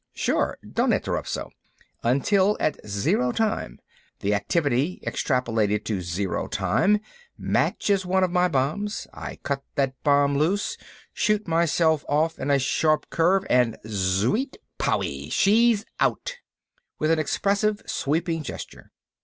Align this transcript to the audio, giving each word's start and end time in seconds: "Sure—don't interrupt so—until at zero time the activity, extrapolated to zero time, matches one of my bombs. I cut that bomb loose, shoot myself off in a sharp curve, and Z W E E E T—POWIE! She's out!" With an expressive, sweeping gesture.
"Sure—don't 0.15 0.93
interrupt 0.93 1.27
so—until 1.27 2.57
at 2.59 2.75
zero 2.87 3.31
time 3.31 3.79
the 4.21 4.33
activity, 4.33 4.99
extrapolated 5.05 5.85
to 5.85 6.01
zero 6.01 6.47
time, 6.47 6.99
matches 7.37 8.03
one 8.03 8.23
of 8.23 8.31
my 8.31 8.47
bombs. 8.47 9.05
I 9.13 9.35
cut 9.43 9.61
that 9.75 9.93
bomb 10.03 10.35
loose, 10.35 10.75
shoot 11.13 11.47
myself 11.47 12.03
off 12.09 12.39
in 12.39 12.49
a 12.49 12.57
sharp 12.57 13.11
curve, 13.11 13.45
and 13.47 13.77
Z 13.87 14.25
W 14.25 14.37
E 14.37 14.39
E 14.39 14.41
E 14.41 14.45
T—POWIE! 14.47 15.29
She's 15.29 15.85
out!" 15.99 16.37
With 16.97 17.11
an 17.11 17.19
expressive, 17.19 17.83
sweeping 17.85 18.41
gesture. 18.41 18.91